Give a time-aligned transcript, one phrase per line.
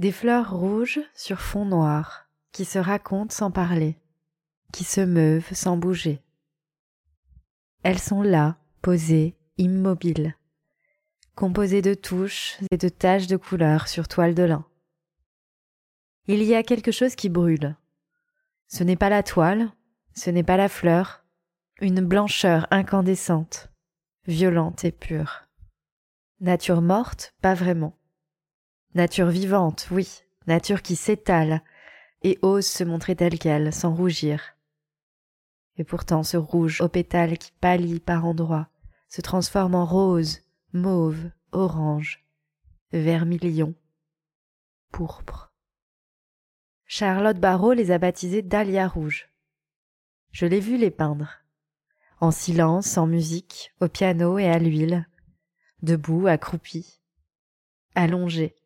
[0.00, 3.98] Des fleurs rouges sur fond noir, qui se racontent sans parler,
[4.72, 6.22] qui se meuvent sans bouger.
[7.82, 10.34] Elles sont là, posées, immobiles,
[11.34, 14.64] composées de touches et de taches de couleur sur toile de lin.
[16.28, 17.76] Il y a quelque chose qui brûle.
[18.68, 19.70] Ce n'est pas la toile,
[20.14, 21.26] ce n'est pas la fleur,
[21.82, 23.68] une blancheur incandescente,
[24.26, 25.42] violente et pure.
[26.40, 27.99] Nature morte, pas vraiment.
[28.94, 31.62] Nature vivante, oui, nature qui s'étale
[32.22, 34.56] et ose se montrer telle qu'elle, sans rougir.
[35.76, 38.68] Et pourtant ce rouge aux pétales qui pâlit par endroits,
[39.08, 40.40] se transforme en rose,
[40.72, 42.24] mauve, orange,
[42.92, 43.74] vermilion,
[44.90, 45.52] pourpre.
[46.86, 49.28] Charlotte Barrault les a baptisés dahlia rouge.
[50.32, 51.28] Je l'ai vu les peindre.
[52.20, 55.08] En silence, en musique, au piano et à l'huile,
[55.82, 57.00] debout, accroupie,
[57.94, 58.59] allongée.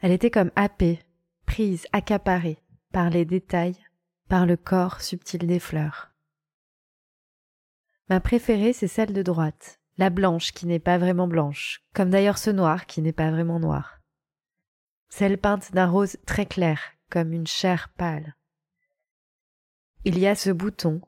[0.00, 1.00] Elle était comme happée,
[1.46, 3.76] prise, accaparée par les détails,
[4.28, 6.10] par le corps subtil des fleurs.
[8.08, 12.38] Ma préférée, c'est celle de droite, la blanche qui n'est pas vraiment blanche, comme d'ailleurs
[12.38, 14.00] ce noir qui n'est pas vraiment noir.
[15.08, 18.34] Celle peinte d'un rose très clair, comme une chair pâle.
[20.04, 21.02] Il y a ce bouton,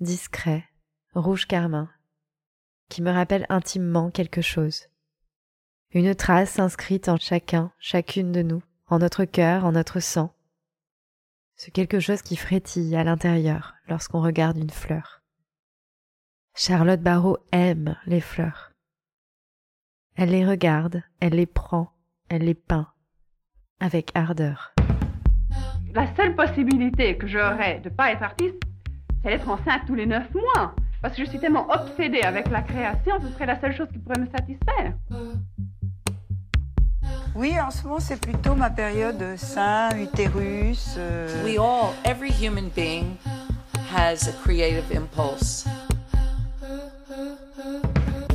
[0.00, 0.64] discret,
[1.14, 1.88] rouge carmin,
[2.88, 4.88] qui me rappelle intimement quelque chose.
[5.96, 10.30] Une trace inscrite en chacun, chacune de nous, en notre cœur, en notre sang.
[11.54, 15.22] C'est quelque chose qui frétille à l'intérieur lorsqu'on regarde une fleur.
[16.54, 18.72] Charlotte Barrault aime les fleurs.
[20.16, 21.90] Elle les regarde, elle les prend,
[22.28, 22.88] elle les peint,
[23.80, 24.74] avec ardeur.
[25.94, 28.62] La seule possibilité que j'aurais de ne pas être artiste,
[29.22, 30.74] c'est d'être enceinte tous les neuf mois.
[31.00, 33.98] Parce que je suis tellement obsédée avec la création, ce serait la seule chose qui
[33.98, 34.92] pourrait me satisfaire.
[37.36, 40.94] Oui, en ce moment, c'est plutôt ma période sein, utérus.
[40.96, 43.16] euh, We all, every human being
[43.94, 45.66] has a creative impulse.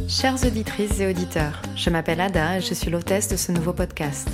[0.08, 4.28] Chères auditrices et auditeurs, je m'appelle Ada et je suis l'hôtesse de ce nouveau podcast.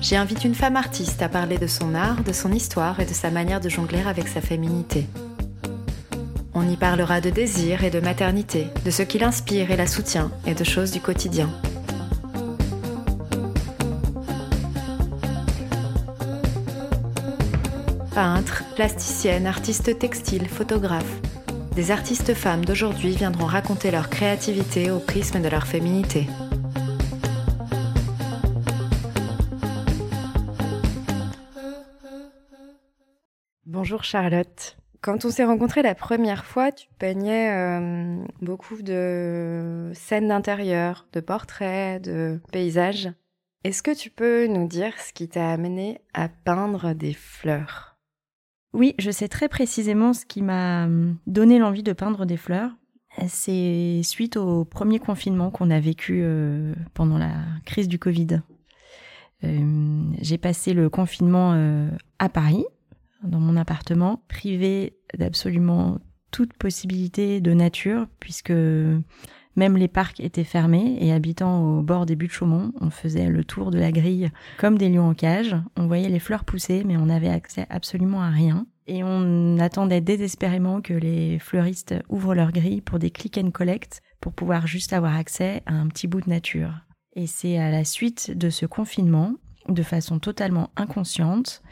[0.00, 3.12] J'y invite une femme artiste à parler de son art, de son histoire et de
[3.14, 5.06] sa manière de jongler avec sa féminité.
[6.54, 10.30] On y parlera de désir et de maternité, de ce qui l'inspire et la soutient
[10.46, 11.48] et de choses du quotidien.
[18.22, 21.22] Peintres, plasticiennes, artistes textiles, photographes,
[21.74, 26.26] des artistes femmes d'aujourd'hui viendront raconter leur créativité au prisme de leur féminité.
[33.64, 34.76] Bonjour Charlotte.
[35.00, 41.20] Quand on s'est rencontrés la première fois, tu peignais euh, beaucoup de scènes d'intérieur, de
[41.20, 43.08] portraits, de paysages.
[43.64, 47.89] Est-ce que tu peux nous dire ce qui t'a amené à peindre des fleurs?
[48.72, 52.70] Oui, je sais très précisément ce qui m'a hum, donné l'envie de peindre des fleurs.
[53.26, 57.32] C'est suite au premier confinement qu'on a vécu euh, pendant la
[57.64, 58.40] crise du Covid.
[59.42, 61.88] Euh, J'ai passé le confinement euh,
[62.20, 62.64] à Paris,
[63.24, 65.98] dans mon appartement, privé d'absolument
[66.30, 68.52] toute possibilité de nature, puisque
[69.60, 73.28] même les parcs étaient fermés et habitant au bord des buts de Chaumont, on faisait
[73.28, 75.54] le tour de la grille comme des lions en cage.
[75.76, 78.66] On voyait les fleurs pousser, mais on n'avait accès absolument à rien.
[78.86, 84.00] Et on attendait désespérément que les fleuristes ouvrent leurs grilles pour des click and collect
[84.22, 86.72] pour pouvoir juste avoir accès à un petit bout de nature.
[87.14, 89.34] Et c'est à la suite de ce confinement,
[89.68, 91.62] de façon totalement inconsciente,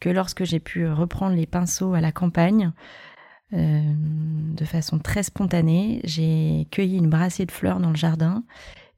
[0.00, 2.72] que lorsque j'ai pu reprendre les pinceaux à la campagne,
[3.52, 3.80] euh,
[4.54, 8.44] de façon très spontanée, j'ai cueilli une brassée de fleurs dans le jardin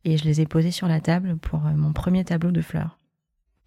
[0.05, 2.99] et je les ai posées sur la table pour euh, mon premier tableau de fleurs.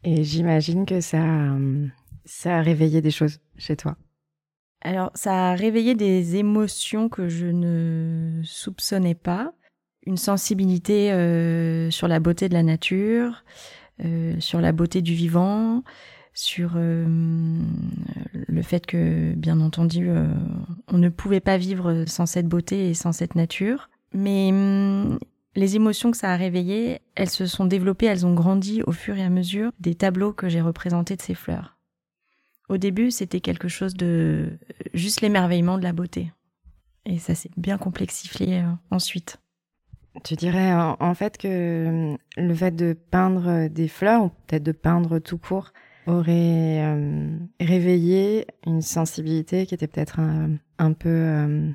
[0.03, 1.87] Et j'imagine que ça, euh,
[2.25, 3.97] ça a réveillé des choses chez toi.
[4.81, 9.53] Alors, ça a réveillé des émotions que je ne soupçonnais pas.
[10.07, 13.43] Une sensibilité euh, sur la beauté de la nature,
[14.03, 15.83] euh, sur la beauté du vivant,
[16.33, 17.05] sur euh,
[18.33, 20.27] le fait que, bien entendu, euh,
[20.87, 23.89] on ne pouvait pas vivre sans cette beauté et sans cette nature.
[24.13, 25.19] Mais hum,
[25.55, 29.17] les émotions que ça a réveillées, elles se sont développées, elles ont grandi au fur
[29.17, 31.77] et à mesure des tableaux que j'ai représentés de ces fleurs.
[32.69, 34.57] Au début, c'était quelque chose de
[34.93, 36.31] juste l'émerveillement de la beauté.
[37.05, 39.37] Et ça s'est bien complexifié euh, ensuite.
[40.23, 44.63] Tu dirais en, en fait que euh, le fait de peindre des fleurs, ou peut-être
[44.63, 45.73] de peindre tout court,
[46.07, 51.69] aurait euh, réveillé une sensibilité qui était peut-être un, un peu euh,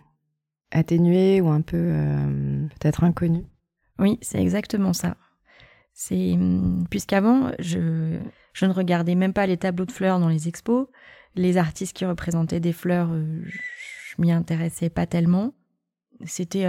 [0.70, 3.46] atténuée ou un peu euh, peut-être inconnue.
[3.98, 5.16] Oui, c'est exactement ça.
[5.92, 8.18] C'est hum, puisqu'avant, je,
[8.52, 10.88] je ne regardais même pas les tableaux de fleurs dans les expos.
[11.34, 15.52] Les artistes qui représentaient des fleurs, je m'y intéressais pas tellement.
[16.24, 16.64] C'était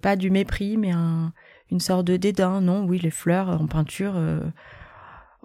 [0.00, 1.32] pas du mépris, mais un,
[1.72, 2.60] une sorte de dédain.
[2.60, 4.14] Non, oui, les fleurs en peinture.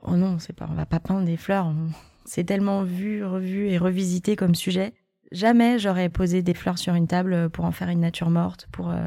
[0.05, 1.73] Oh non, c'est pas, on va pas peindre des fleurs.
[2.25, 4.93] C'est tellement vu, revu et revisité comme sujet.
[5.33, 8.67] Jamais j'aurais posé des fleurs sur une table pour en faire une nature morte.
[8.71, 9.03] Pour, euh,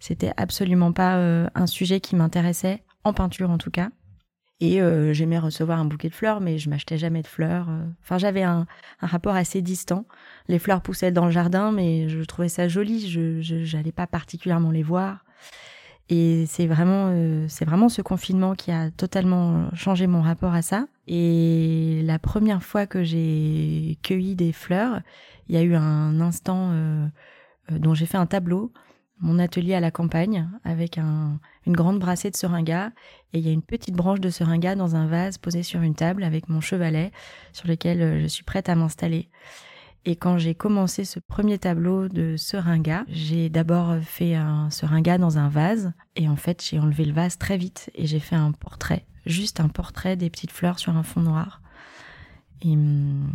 [0.00, 3.90] c'était absolument pas euh, un sujet qui m'intéressait en peinture en tout cas.
[4.60, 7.68] Et euh, j'aimais recevoir un bouquet de fleurs, mais je m'achetais jamais de fleurs.
[8.02, 8.66] Enfin, j'avais un,
[9.00, 10.04] un rapport assez distant.
[10.48, 13.08] Les fleurs poussaient dans le jardin, mais je trouvais ça joli.
[13.08, 15.24] Je, j'allais pas particulièrement les voir.
[16.10, 20.62] Et c'est vraiment, euh, c'est vraiment ce confinement qui a totalement changé mon rapport à
[20.62, 20.86] ça.
[21.06, 25.00] Et la première fois que j'ai cueilli des fleurs,
[25.48, 27.06] il y a eu un instant euh,
[27.72, 28.72] euh, dont j'ai fait un tableau,
[29.20, 32.92] mon atelier à la campagne, avec un, une grande brassée de seringa.
[33.32, 35.94] Et il y a une petite branche de seringa dans un vase posé sur une
[35.94, 37.12] table avec mon chevalet
[37.52, 39.28] sur lequel euh, je suis prête à m'installer.
[40.04, 45.38] Et quand j'ai commencé ce premier tableau de seringa, j'ai d'abord fait un seringa dans
[45.38, 45.92] un vase.
[46.16, 49.04] Et en fait, j'ai enlevé le vase très vite et j'ai fait un portrait.
[49.26, 51.60] Juste un portrait des petites fleurs sur un fond noir.
[52.62, 53.30] Et, hum,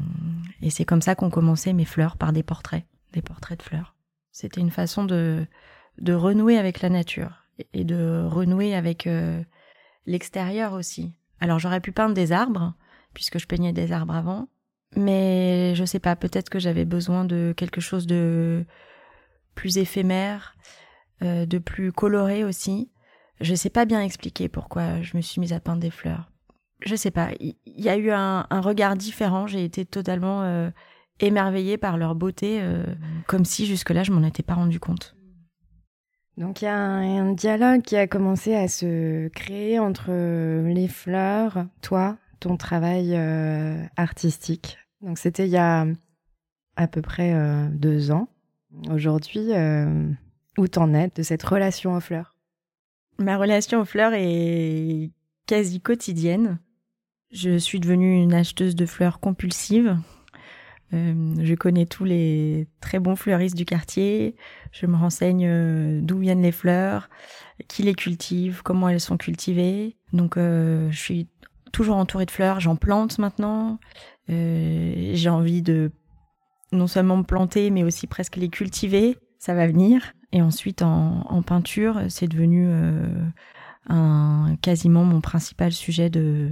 [0.62, 3.96] et c'est comme ça qu'ont commencé mes fleurs, par des portraits, des portraits de fleurs.
[4.32, 5.46] C'était une façon de,
[6.00, 7.44] de renouer avec la nature
[7.74, 9.44] et de renouer avec euh,
[10.06, 11.14] l'extérieur aussi.
[11.40, 12.74] Alors j'aurais pu peindre des arbres,
[13.14, 14.48] puisque je peignais des arbres avant,
[14.96, 18.66] mais je sais pas, peut-être que j'avais besoin de quelque chose de
[19.56, 20.56] plus éphémère,
[21.22, 22.92] euh, de plus coloré aussi.
[23.40, 26.30] Je sais pas bien expliquer pourquoi je me suis mise à peindre des fleurs.
[26.86, 30.70] Je sais pas, il y, a eu un, regard différent, j'ai été totalement euh,
[31.22, 32.84] émerveillée par leur beauté, euh,
[33.26, 35.16] comme si jusque-là je m'en étais pas rendu compte.
[36.36, 40.12] Donc il y a un, un dialogue qui a commencé à se créer entre
[40.68, 43.16] les fleurs, toi, ton travail
[43.96, 44.78] artistique.
[45.04, 45.86] Donc c'était il y a
[46.76, 48.30] à peu près euh, deux ans.
[48.90, 50.10] Aujourd'hui, euh,
[50.58, 52.36] où t'en es de cette relation aux fleurs?
[53.20, 55.12] Ma relation aux fleurs est
[55.46, 56.58] quasi quotidienne.
[57.32, 59.98] Je suis devenue une acheteuse de fleurs compulsive.
[60.94, 64.36] Euh, je connais tous les très bons fleuristes du quartier.
[64.72, 67.10] Je me renseigne d'où viennent les fleurs,
[67.68, 69.98] qui les cultive, comment elles sont cultivées.
[70.14, 71.28] Donc je suis
[71.72, 72.60] toujours entourée de fleurs.
[72.60, 73.80] J'en plante maintenant.
[74.30, 75.92] Euh, J'ai envie de
[76.72, 79.18] non seulement me planter, mais aussi presque les cultiver.
[79.40, 80.14] Ça va venir.
[80.32, 83.08] Et ensuite, en, en peinture, c'est devenu euh,
[83.88, 86.52] un, quasiment mon principal sujet de,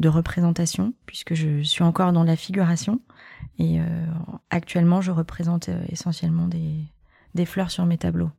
[0.00, 3.00] de représentation, puisque je suis encore dans la figuration.
[3.58, 3.84] Et euh,
[4.50, 6.74] actuellement, je représente essentiellement des,
[7.34, 8.30] des fleurs sur mes tableaux.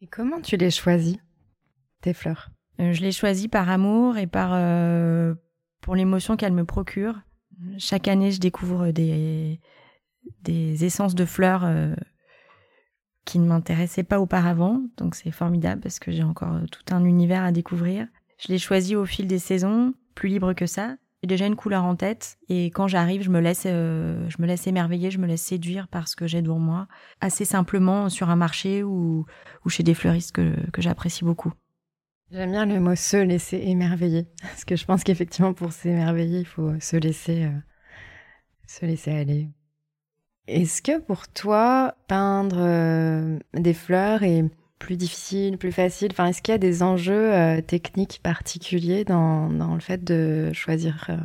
[0.00, 1.18] Et comment tu les choisis,
[2.00, 2.50] tes fleurs?
[2.80, 5.34] Euh, je les choisis par amour et par euh,
[5.80, 7.20] pour l'émotion qu'elles me procurent.
[7.78, 9.60] Chaque année, je découvre des,
[10.46, 11.94] essences de fleurs euh,
[13.24, 14.82] qui ne m'intéressaient pas auparavant.
[14.96, 18.06] Donc c'est formidable parce que j'ai encore tout un univers à découvrir.
[18.38, 20.96] Je les choisis au fil des saisons, plus libre que ça.
[21.22, 24.46] J'ai déjà une couleur en tête et quand j'arrive, je me laisse, euh, je me
[24.46, 26.86] laisse émerveiller, je me laisse séduire par ce que j'ai devant moi,
[27.22, 29.24] assez simplement sur un marché ou,
[29.68, 31.54] chez des fleuristes que j'apprécie beaucoup.
[32.34, 36.46] J'aime bien le mot se laisser émerveiller, parce que je pense qu'effectivement pour s'émerveiller, il
[36.46, 37.58] faut se laisser, euh,
[38.66, 39.50] se laisser aller.
[40.48, 44.42] Est-ce que pour toi, peindre euh, des fleurs est
[44.80, 46.08] plus difficile, plus facile?
[46.10, 50.52] Enfin, est-ce qu'il y a des enjeux euh, techniques particuliers dans, dans le fait de
[50.52, 51.16] choisir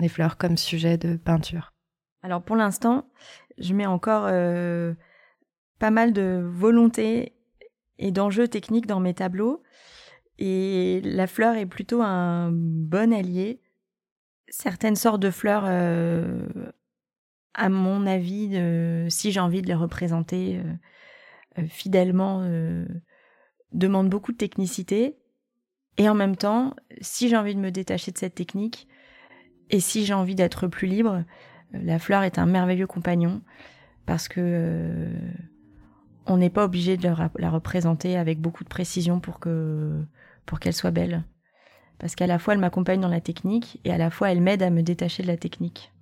[0.00, 1.72] les fleurs comme sujet de peinture?
[2.22, 3.08] Alors pour l'instant,
[3.56, 4.24] je mets encore
[5.78, 7.32] pas mal de volonté
[7.98, 9.62] et d'enjeux techniques dans mes tableaux.
[10.40, 13.60] Et la fleur est plutôt un bon allié.
[14.48, 16.48] Certaines sortes de fleurs, euh,
[17.52, 20.58] à mon avis, euh, si j'ai envie de les représenter
[21.58, 22.48] euh, fidèlement,
[23.72, 25.18] demandent beaucoup de technicité.
[25.98, 28.88] Et en même temps, si j'ai envie de me détacher de cette technique,
[29.68, 31.22] et si j'ai envie d'être plus libre,
[31.72, 33.42] la fleur est un merveilleux compagnon
[34.06, 35.06] parce que
[36.26, 40.02] on n'est pas obligé de la représenter avec beaucoup de précision pour que
[40.50, 41.22] pour qu'elle soit belle.
[42.00, 44.64] Parce qu'à la fois elle m'accompagne dans la technique et à la fois elle m'aide
[44.64, 45.92] à me détacher de la technique.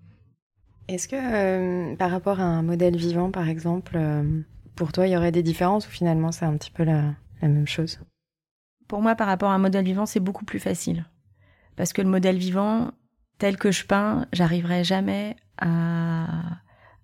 [0.88, 4.40] Est-ce que euh, par rapport à un modèle vivant, par exemple, euh,
[4.75, 7.02] pour toi, il y aurait des différences ou finalement c'est un petit peu la,
[7.43, 8.00] la même chose?
[8.88, 11.05] Pour moi, par rapport à un modèle vivant, c'est beaucoup plus facile.
[11.76, 12.93] Parce que le modèle vivant,
[13.37, 16.26] tel que je peins, j'arriverai jamais à,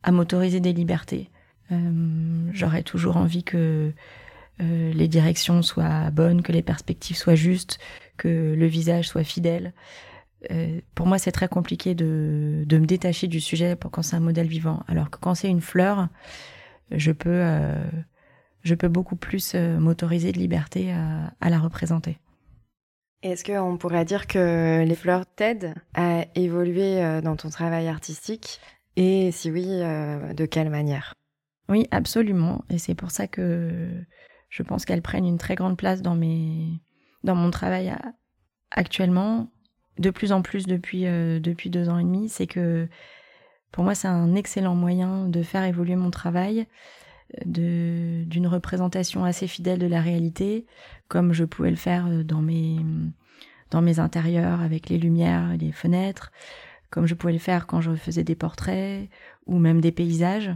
[0.02, 1.28] à m'autoriser des libertés.
[1.72, 3.92] Euh, J'aurais toujours envie que
[4.60, 7.78] euh, les directions soient bonnes, que les perspectives soient justes,
[8.16, 9.72] que le visage soit fidèle.
[10.50, 14.20] Euh, pour moi, c'est très compliqué de, de me détacher du sujet quand c'est un
[14.20, 14.82] modèle vivant.
[14.88, 16.08] Alors que quand c'est une fleur,
[16.90, 17.82] je peux, euh,
[18.62, 22.18] je peux beaucoup plus m'autoriser de liberté à, à la représenter.
[23.22, 28.60] Est-ce qu'on pourrait dire que les fleurs t'aident à évoluer dans ton travail artistique?
[28.96, 31.14] Et si oui, de quelle manière?
[31.70, 32.62] Oui, absolument.
[32.68, 33.88] Et c'est pour ça que
[34.54, 36.80] je pense qu'elles prennent une très grande place dans, mes,
[37.24, 37.92] dans mon travail
[38.70, 39.50] actuellement,
[39.98, 42.28] de plus en plus depuis, euh, depuis deux ans et demi.
[42.28, 42.88] C'est que
[43.72, 46.68] pour moi, c'est un excellent moyen de faire évoluer mon travail,
[47.44, 50.66] d'une représentation assez fidèle de la réalité,
[51.08, 52.76] comme je pouvais le faire dans mes,
[53.72, 56.30] dans mes intérieurs avec les lumières et les fenêtres,
[56.90, 59.08] comme je pouvais le faire quand je faisais des portraits
[59.46, 60.52] ou même des paysages.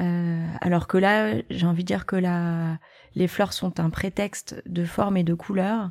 [0.00, 2.78] Euh, alors que là, j'ai envie de dire que la,
[3.14, 5.90] les fleurs sont un prétexte de forme et de couleur,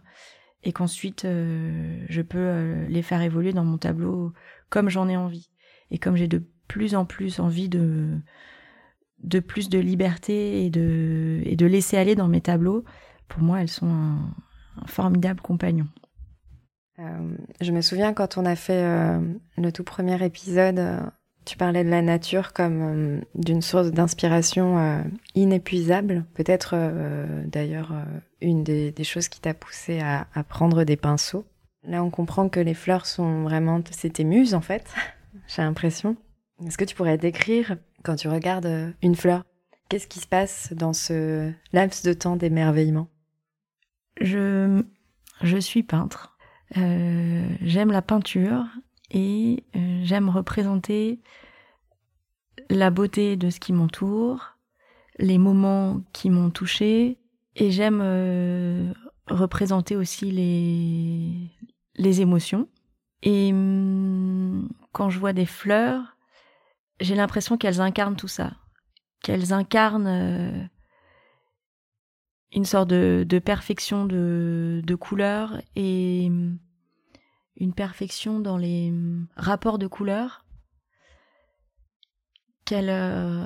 [0.63, 4.33] et qu'ensuite euh, je peux euh, les faire évoluer dans mon tableau
[4.69, 5.49] comme j'en ai envie,
[5.91, 8.19] et comme j'ai de plus en plus envie de
[9.19, 12.83] de plus de liberté et de et de laisser aller dans mes tableaux.
[13.27, 14.35] Pour moi, elles sont un,
[14.85, 15.87] formidable compagnon.
[16.99, 18.83] Euh, Je me souviens quand on a fait
[19.57, 20.79] le tout premier épisode,
[21.45, 25.01] tu parlais de la nature comme euh, d'une source d'inspiration euh,
[25.35, 26.25] inépuisable.
[26.33, 27.93] Peut-être euh, d'ailleurs
[28.41, 31.45] une des, choses qui t'a poussé à, prendre des pinceaux.
[31.83, 33.81] Là, on comprend que les fleurs sont vraiment...
[33.91, 34.93] C'est tes muses, en fait,
[35.47, 36.15] j'ai l'impression.
[36.65, 39.43] Est-ce que tu pourrais décrire, quand tu regardes une fleur,
[39.89, 43.07] qu'est-ce qui se passe dans ce laps de temps d'émerveillement?
[44.21, 44.83] Je
[45.41, 46.37] je suis peintre.
[46.75, 48.65] J'aime la peinture
[49.13, 51.21] et euh, j'aime représenter
[52.69, 54.57] la beauté de ce qui m'entoure,
[55.19, 57.19] les moments qui m'ont touché
[57.55, 58.91] et j'aime euh,
[59.27, 61.51] représenter aussi les
[61.95, 62.67] les émotions.
[63.21, 66.17] Et hum, quand je vois des fleurs,
[66.99, 68.53] j'ai l'impression qu'elles incarnent tout ça,
[69.21, 70.63] qu'elles incarnent euh,
[72.51, 76.57] une sorte de, de perfection de, de couleurs et hum,
[77.57, 80.45] une perfection dans les hum, rapports de couleurs,
[82.65, 83.45] qu'elles euh,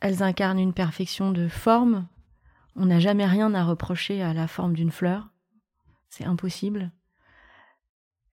[0.00, 2.06] incarnent une perfection de forme.
[2.74, 5.28] On n'a jamais rien à reprocher à la forme d'une fleur,
[6.08, 6.92] c'est impossible.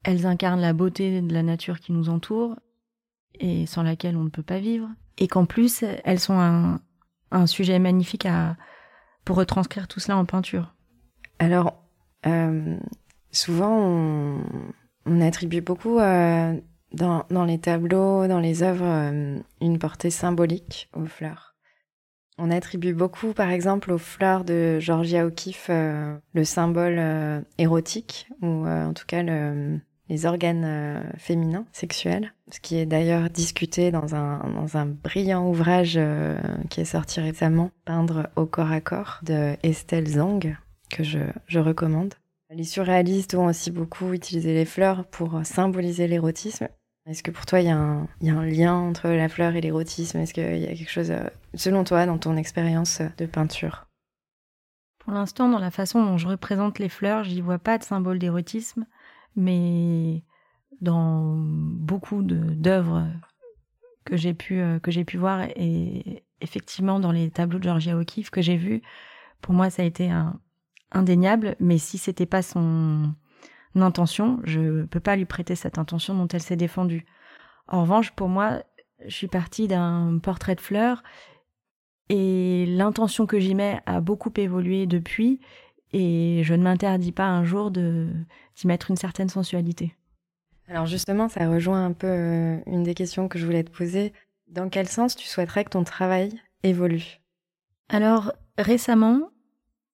[0.04, 2.58] Elles incarnent la beauté de la nature qui nous entoure
[3.36, 4.90] et sans laquelle on ne peut pas vivre.
[5.18, 6.82] Et qu'en plus, elles sont un,
[7.32, 8.58] un sujet magnifique à,
[9.26, 10.74] pour retranscrire tout cela en peinture.
[11.40, 11.84] Alors,
[12.26, 12.78] euh,
[13.32, 14.44] souvent, on,
[15.06, 16.54] on attribue beaucoup euh,
[16.92, 21.56] dans, les tableaux, dans les œuvres, euh, une portée symbolique aux fleurs.
[22.38, 28.68] On attribue beaucoup, par exemple, aux fleurs de Georgia O'Keeffe euh, le symbole érotique, ou
[28.68, 29.80] en tout cas le,
[30.10, 34.40] les organes féminins, sexuels, ce qui est d'ailleurs discuté dans un,
[34.74, 36.00] dans brillant ouvrage
[36.72, 40.58] qui est sorti récemment, Peindre au corps à corps, de Estelle Zang,
[40.90, 42.16] que je, je recommande.
[42.56, 46.68] Les surréalistes ont aussi beaucoup utilisé les fleurs pour symboliser l'érotisme.
[47.08, 48.08] Est-ce que pour toi, il y, a un-
[48.46, 50.20] lien entre la fleur et l'érotisme?
[50.20, 51.24] Est-ce qu'il y a quelque chose, euh,
[51.56, 53.88] selon toi, dans ton expérience de peinture?
[55.00, 58.20] Pour l'instant, dans la façon dont je représente les fleurs, j'y vois pas de symbole
[58.20, 58.86] d'érotisme,
[59.36, 60.24] mais
[60.80, 63.08] dans beaucoup d'œuvres
[64.06, 68.42] que j'ai pu euh, pu voir et effectivement dans les tableaux de Georgia O'Keeffe que
[68.42, 68.82] j'ai vus,
[69.42, 70.40] pour moi ça a été un,
[70.94, 71.56] indéniable.
[71.60, 73.14] Mais si c'était pas son
[73.76, 77.06] intention, je peux pas lui prêter cette intention dont elle s'est défendue.
[77.68, 78.64] En revanche, pour moi,
[79.06, 81.04] je suis partie d'un portrait de fleurs
[82.10, 85.40] et l'intention que j'y mets a beaucoup évolué depuis
[85.92, 88.10] et je ne m'interdis pas un jour de
[88.56, 89.96] d'y mettre une certaine sensualité.
[90.68, 94.14] Alors justement, ça rejoint un peu euh, une des questions que je voulais te poser.
[94.48, 97.20] Dans quel sens tu souhaiterais que ton travail évolue?
[97.90, 99.30] Alors récemment,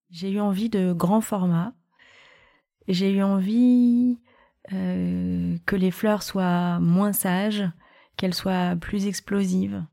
[0.10, 1.74] j'ai eu envie de grand format.
[2.88, 4.18] J'ai eu envie
[4.74, 7.70] euh, que les fleurs soient moins sages,
[8.18, 9.84] qu'elles soient plus explosives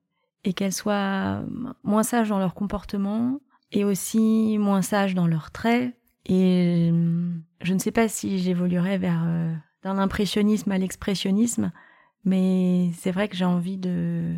[0.45, 1.43] et qu'elles soient
[1.83, 3.41] moins sages dans leur comportement
[3.73, 5.95] et aussi moins sages dans leurs traits.
[6.25, 7.31] Et euh,
[7.61, 11.73] je ne sais pas si j'évoluerai vers euh, d'un impressionnisme à l'expressionnisme,
[12.25, 14.37] mais c'est vrai que j'ai envie de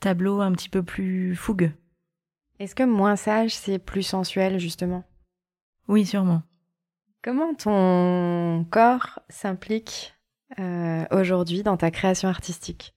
[0.00, 1.72] tableaux un petit peu plus fougueux.
[2.62, 5.02] Est-ce que moins sage, c'est plus sensuel, justement?
[5.88, 6.44] Oui, sûrement.
[7.20, 10.14] Comment ton corps s'implique
[10.60, 12.94] euh, aujourd'hui dans ta création artistique?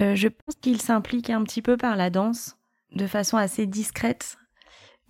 [0.00, 2.56] Euh, je pense qu'il s'implique un petit peu par la danse,
[2.92, 4.38] de façon assez discrète.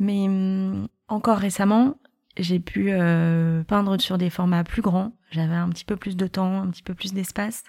[0.01, 1.95] Mais hum, encore récemment,
[2.37, 2.87] j'ai pu
[3.69, 5.13] peindre sur des formats plus grands.
[5.31, 7.63] J'avais un petit peu plus de temps, un petit peu plus d'espace.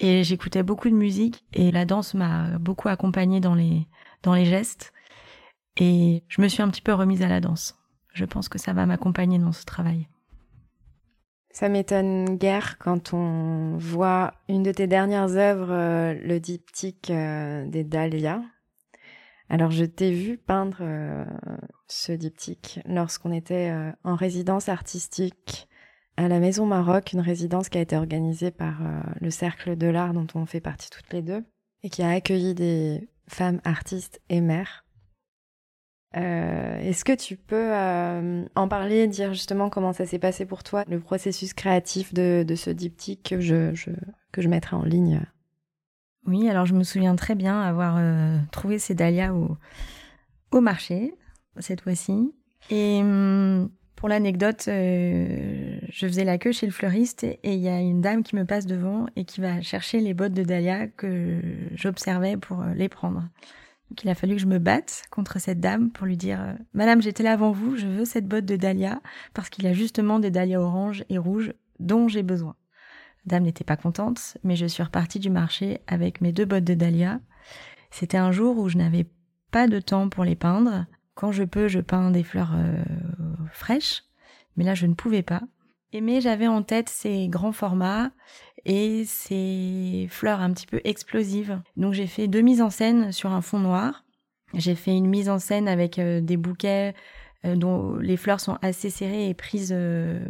[0.00, 3.86] Et j'écoutais beaucoup de musique et la danse m'a beaucoup accompagnée dans les,
[4.24, 4.92] dans les gestes.
[5.76, 7.76] Et je me suis un petit peu remise à la danse.
[8.12, 10.08] Je pense que ça va m'accompagner dans ce travail.
[11.54, 17.64] Ça m'étonne guère quand on voit une de tes dernières œuvres, euh, le diptyque euh,
[17.68, 18.42] des Dahlias.
[19.48, 21.24] Alors je t'ai vu peindre euh,
[21.86, 25.68] ce diptyque lorsqu'on était en résidence artistique
[26.16, 28.78] à la Maison Maroc, une résidence qui a été organisée par
[29.20, 31.44] le Cercle de l'Art dont on fait partie toutes les deux
[31.84, 34.83] et qui a accueilli des femmes artistes et mères.
[36.16, 40.62] Euh, est-ce que tu peux euh, en parler, dire justement comment ça s'est passé pour
[40.62, 43.74] toi, le processus créatif de, ce diptyque que je,
[44.32, 45.22] que je mettrai en ligne?
[46.26, 51.14] Oui, alors je me souviens très bien avoir euh, trouvé ces dahlias au, marché,
[51.58, 52.32] cette fois-ci.
[52.70, 57.80] Et hum, pour l'anecdote, je faisais la queue chez le fleuriste et il y a
[57.80, 61.40] une dame qui me passe devant et qui va chercher les bottes de dahlia que
[61.74, 63.24] j'observais pour les prendre.
[63.90, 66.54] Donc il a fallu que je me batte contre cette dame pour lui dire euh,
[66.72, 69.00] Madame, j'étais là avant vous, je veux cette botte de dahlia
[69.34, 72.56] parce qu'il y a justement des dahlias oranges et rouges dont j'ai besoin.
[73.26, 76.64] La dame n'était pas contente, mais je suis repartie du marché avec mes deux bottes
[76.64, 77.20] de dahlia.
[77.90, 79.06] C'était un jour où je n'avais
[79.50, 80.86] pas de temps pour les peindre.
[81.14, 82.82] Quand je peux, je peins des fleurs euh,
[83.52, 84.02] fraîches,
[84.56, 85.42] mais là je ne pouvais pas.
[86.00, 88.10] Mais j'avais en tête ces grands formats
[88.64, 91.60] et ces fleurs un petit peu explosives.
[91.76, 94.04] Donc j'ai fait deux mises en scène sur un fond noir.
[94.54, 96.94] J'ai fait une mise en scène avec euh, des bouquets
[97.44, 100.20] euh, dont les fleurs sont assez serrées et prises euh,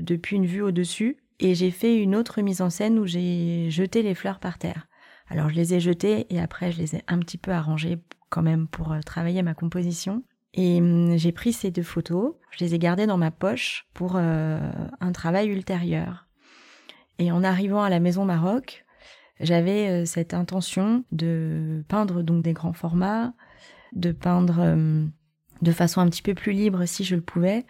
[0.00, 1.18] depuis une vue au-dessus.
[1.40, 4.86] Et j'ai fait une autre mise en scène où j'ai jeté les fleurs par terre.
[5.28, 7.98] Alors je les ai jetées et après je les ai un petit peu arrangées
[8.30, 10.22] quand même pour travailler ma composition.
[10.54, 14.16] Et hum, j'ai pris ces deux photos, je les ai gardées dans ma poche pour
[14.16, 16.26] un travail ultérieur.
[17.18, 18.84] Et en arrivant à la Maison Maroc,
[19.40, 23.34] j'avais euh, cette intention de peindre donc des grands formats,
[23.92, 25.04] de peindre euh,
[25.62, 27.64] de façon un petit peu plus libre si je le pouvais,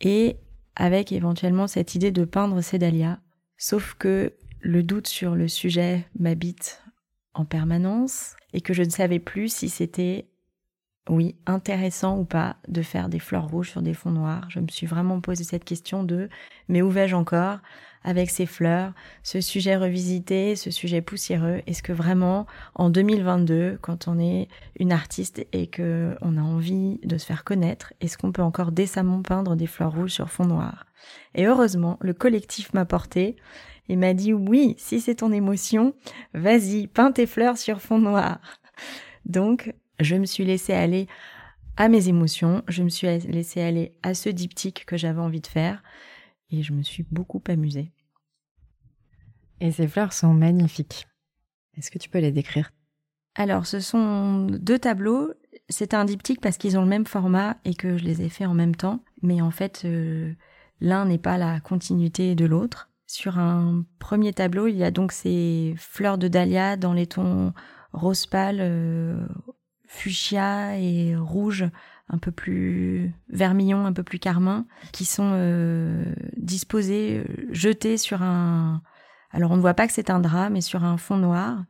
[0.00, 0.36] et
[0.76, 3.18] avec éventuellement cette idée de peindre ces dahlias.
[3.56, 6.82] Sauf que le doute sur le sujet m'habite
[7.34, 10.28] en permanence et que je ne savais plus si c'était,
[11.08, 14.46] oui, intéressant ou pas de faire des fleurs rouges sur des fonds noirs.
[14.50, 16.28] Je me suis vraiment posé cette question de
[16.68, 17.58] mais où vais-je encore
[18.02, 24.08] avec ces fleurs, ce sujet revisité, ce sujet poussiéreux Est-ce que vraiment, en 2022, quand
[24.08, 28.32] on est une artiste et que on a envie de se faire connaître, est-ce qu'on
[28.32, 30.86] peut encore décemment peindre des fleurs rouges sur fond noir?
[31.34, 33.36] Et heureusement, le collectif m'a porté
[33.88, 35.94] et m'a dit oui, si c'est ton émotion,
[36.32, 38.38] vas-y, peins tes fleurs sur fond noir.
[39.26, 41.06] Donc, je me suis laissée aller
[41.76, 45.46] à mes émotions, je me suis laissée aller à ce diptyque que j'avais envie de
[45.46, 45.82] faire
[46.50, 47.92] et je me suis beaucoup amusée.
[49.60, 51.06] Et ces fleurs sont magnifiques.
[51.76, 52.72] Est-ce que tu peux les décrire?
[53.34, 55.32] Alors, ce sont deux tableaux.
[55.68, 58.48] C'est un diptyque parce qu'ils ont le même format et que je les ai faits
[58.48, 59.04] en même temps.
[59.22, 60.32] Mais en fait, euh,
[60.80, 62.90] l'un n'est pas la continuité de l'autre.
[63.06, 67.52] Sur un premier tableau, il y a donc ces fleurs de dahlia dans les tons
[67.92, 69.26] rose pâle, euh,
[69.90, 71.64] fuchsia et rouge
[72.08, 76.04] un peu plus vermillon, un peu plus carmin, qui sont euh,
[76.36, 78.82] disposés, euh, jetés sur un...
[79.32, 81.64] Alors on ne voit pas que c'est un drap, mais sur un fond noir.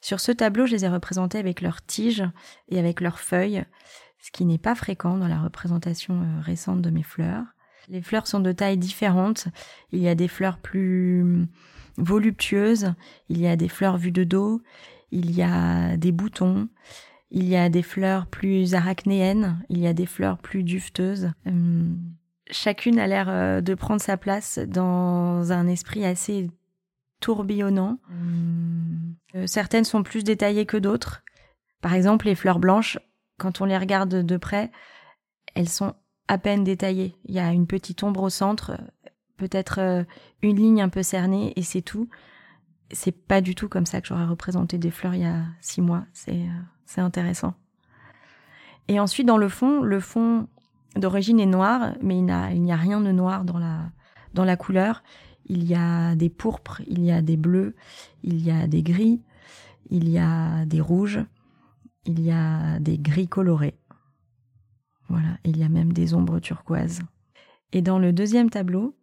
[0.00, 2.24] Sur ce tableau, je les ai représentés avec leurs tiges
[2.68, 3.64] et avec leurs feuilles,
[4.20, 7.44] ce qui n'est pas fréquent dans la représentation euh, récente de mes fleurs.
[7.88, 9.48] Les fleurs sont de tailles différentes.
[9.92, 11.46] Il y a des fleurs plus
[11.96, 12.94] voluptueuses,
[13.28, 14.62] il y a des fleurs vues de dos,
[15.10, 16.68] il y a des boutons,
[17.34, 21.32] il y a des fleurs plus arachnéennes, il y a des fleurs plus dufteuses.
[21.46, 21.98] Hum,
[22.48, 26.48] chacune a l'air euh, de prendre sa place dans un esprit assez
[27.18, 27.98] tourbillonnant.
[29.34, 31.24] Euh, certaines sont plus détaillées que d'autres.
[31.80, 32.98] Par exemple, les fleurs blanches,
[33.36, 34.70] quand on les regarde de près,
[35.56, 35.94] elles sont
[36.28, 37.16] à peine détaillées.
[37.24, 38.78] Il y a une petite ombre au centre,
[39.38, 40.04] peut-être euh,
[40.40, 42.08] une ligne un peu cernée et c'est tout.
[42.92, 45.80] C'est pas du tout comme ça que j'aurais représenté des fleurs il y a six
[45.80, 46.04] mois.
[46.12, 46.46] C'est
[46.86, 47.54] c'est intéressant.
[48.88, 50.48] Et ensuite, dans le fond, le fond
[50.96, 53.58] d'origine est noir, mais il n'y a, rien de noir dans
[54.44, 55.02] la, couleur.
[55.46, 57.74] Il y a des pourpres, il y a des bleus,
[58.22, 59.22] il y a des gris,
[59.90, 61.20] il y a des rouges,
[62.06, 63.78] il y a des gris colorés.
[65.08, 67.00] Voilà, il y a même des ombres turquoises.
[67.72, 68.96] Et dans le deuxième tableau,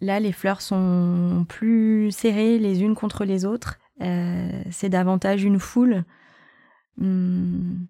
[0.00, 3.78] là, les fleurs sont plus serrées les unes contre les autres.
[4.00, 6.04] Euh, c'est davantage une foule
[6.98, 7.86] Hmm.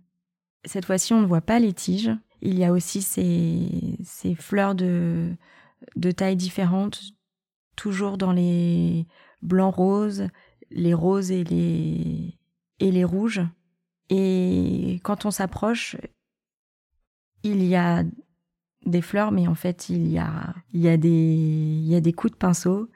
[0.65, 2.11] Cette fois-ci, on ne voit pas les tiges.
[2.43, 5.35] Il y a aussi ces, ces fleurs de,
[5.97, 7.01] de tailles différentes,
[7.75, 9.07] toujours dans les
[9.43, 10.29] blancs roses,
[10.71, 12.39] les roses et les,
[12.81, 13.43] et les rouges.
[14.11, 15.97] Et quand on s'approche,
[17.43, 18.05] il y a
[18.87, 22.01] des fleurs, mais en fait, il y a, il y a, des, il y a
[22.01, 22.91] des coups de pinceau,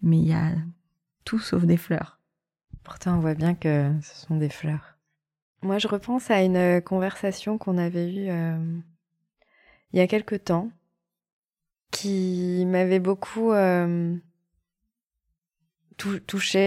[0.00, 0.52] mais il y a
[1.24, 2.20] tout sauf des fleurs.
[2.82, 4.95] Pourtant, on voit bien que ce sont des fleurs.
[5.66, 8.56] Moi, je repense à une conversation qu'on avait eue euh,
[9.92, 10.70] il y a quelque temps,
[11.90, 14.14] qui m'avait beaucoup euh,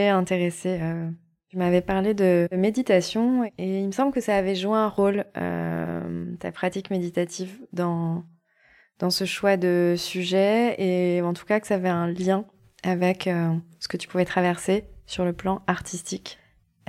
[0.09, 0.79] intéressée.
[0.81, 1.09] Euh.
[1.47, 5.23] Tu m'avais parlé de méditation et il me semble que ça avait joué un rôle,
[5.33, 8.25] ta pratique méditative, dans,
[8.99, 12.45] dans ce choix de sujet et en tout cas que ça avait un lien
[12.83, 13.29] avec
[13.79, 16.38] ce que tu pouvais traverser sur le plan artistique.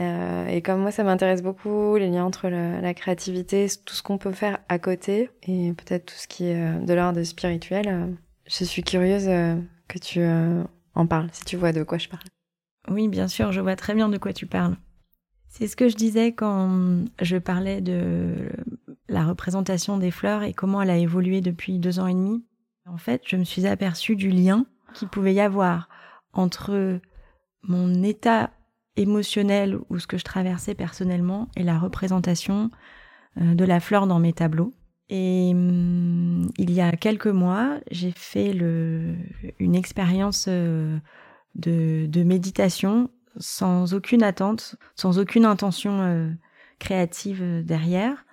[0.00, 4.18] Euh, et comme moi, ça m'intéresse beaucoup, les liens entre la créativité, tout ce qu'on
[4.18, 8.06] peut faire à côté, et peut-être tout ce qui est euh, de l'ordre spirituel, euh,
[8.46, 9.26] je suis curieuse
[9.88, 10.24] que tu
[10.94, 12.24] en parles, si tu vois de quoi je parle.
[12.88, 14.76] Oui, bien sûr, je vois très bien de quoi tu parles.
[15.46, 18.50] C'est ce que je disais quand je parlais de
[19.08, 22.44] la représentation des fleurs et comment elle a évolué depuis deux ans et demi.
[22.86, 25.88] En fait, je me suis aperçue du lien qu'il pouvait y avoir
[26.32, 26.98] entre
[27.62, 28.50] mon état
[29.00, 32.70] émotionnel ou ce que je traversais personnellement et la représentation
[33.40, 34.74] euh, de la fleur dans mes tableaux.
[35.08, 39.16] Et hum, il y a quelques mois, j'ai fait le,
[39.58, 40.98] une expérience euh,
[41.54, 46.30] de, de, méditation sans aucune attente, sans aucune intention euh,
[46.78, 48.24] créative derrière.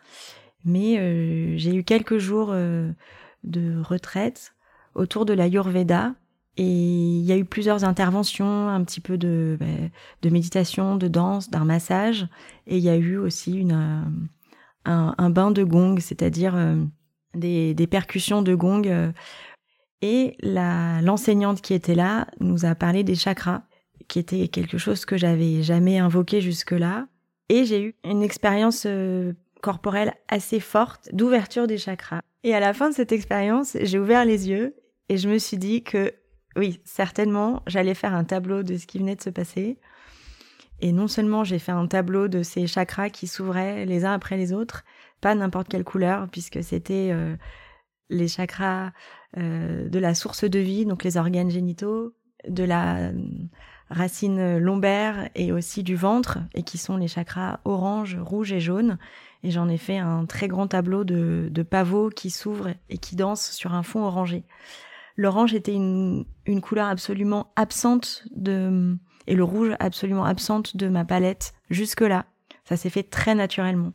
[0.66, 4.54] Mais j'ai eu quelques jours de retraite
[4.96, 6.14] autour de la Yurveda
[6.58, 9.92] et il y a eu plusieurs interventions, un petit peu de, ben,
[10.24, 12.28] de méditation, de danse, d'un massage.
[12.66, 14.02] Et il y a eu aussi euh,
[14.86, 16.84] un, bain de gong, c'est-à-dire euh,
[17.36, 18.88] des, percussions de gong.
[18.88, 19.12] Euh.
[20.02, 23.62] Et l'enseignante qui était là nous a parlé des chakras,
[24.08, 27.08] qui était quelque chose que j'avais jamais invoqué jusque-là.
[27.50, 28.88] Et j'ai eu une expérience
[29.62, 32.22] corporelle assez forte d'ouverture des chakras.
[32.44, 34.76] Et à la fin de cette expérience, j'ai ouvert les yeux
[35.10, 36.14] et je me suis dit que
[36.58, 39.78] oui, certainement, j'allais faire un tableau de ce qui venait de se passer.
[40.80, 44.38] Et non seulement j'ai fait un tableau de ces chakras qui s'ouvraient les uns après
[44.38, 44.84] les autres,
[45.22, 47.36] pas n'importe quelle couleur, puisque c'était euh,
[48.10, 48.92] les chakras
[49.38, 52.14] euh, de la source de vie, donc les organes génitaux,
[52.48, 53.14] de la euh,
[53.90, 59.00] racine lombaire et aussi du ventre, et qui sont les chakras orange, rouge et jaune.
[59.44, 63.16] Et j'en ai fait un très grand tableau de, de pavots qui s'ouvrent et qui
[63.16, 64.44] dansent sur un fond orangé.
[65.18, 71.04] L'orange était une, une couleur absolument absente de et le rouge absolument absente de ma
[71.04, 72.26] palette jusque-là.
[72.64, 73.92] Ça s'est fait très naturellement.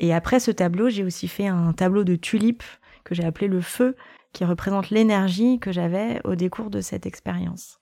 [0.00, 2.64] Et après ce tableau, j'ai aussi fait un tableau de tulipes
[3.04, 3.96] que j'ai appelé le feu,
[4.32, 7.78] qui représente l'énergie que j'avais au décours de cette expérience.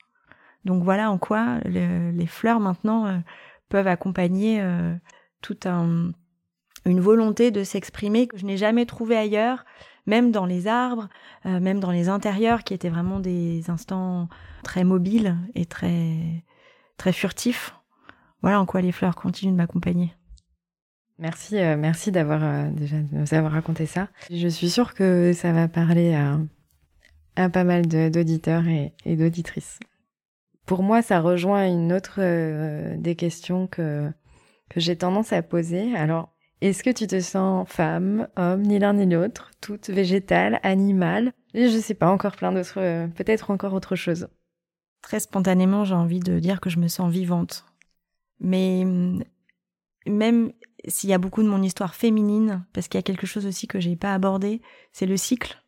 [0.64, 3.18] Donc voilà en quoi les fleurs maintenant euh,
[3.68, 4.94] peuvent accompagner euh,
[5.40, 6.12] toute un,
[6.84, 9.64] une volonté de s'exprimer que je n'ai jamais trouvée ailleurs
[10.06, 11.08] même dans les arbres,
[11.46, 14.28] euh, même dans les intérieurs, qui étaient vraiment des instants
[14.62, 16.44] très mobiles et très,
[16.96, 17.74] très furtifs.
[18.42, 20.12] Voilà en quoi les fleurs continuent de m'accompagner.
[21.18, 24.08] Merci, euh, merci d'avoir euh, déjà de nous avoir raconté ça.
[24.30, 26.38] Je suis sûre que ça va parler à,
[27.36, 29.78] à pas mal d'auditeurs et, et d'auditrices.
[30.66, 32.20] Pour moi, ça rejoint une autre
[32.96, 34.10] des questions que
[34.72, 35.94] que j'ai tendance à poser.
[35.96, 36.31] Alors,
[36.68, 41.68] est-ce que tu te sens femme, homme, ni l'un ni l'autre, toute végétale, animale Et
[41.68, 44.28] je sais pas, encore plein d'autres, euh, peut-être encore autre chose.
[45.02, 47.64] Très spontanément, j'ai envie de dire que je me sens vivante.
[48.38, 49.24] Mais mm,
[50.06, 50.52] même
[50.86, 53.66] s'il y a beaucoup de mon histoire féminine, parce qu'il y a quelque chose aussi
[53.66, 55.60] que j'ai pas abordé, c'est le cycle.